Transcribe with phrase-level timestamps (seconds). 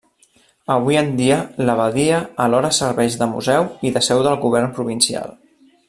[0.75, 5.39] Avui en dia, l'abadia alhora serveix de museu i de seu del govern provincial.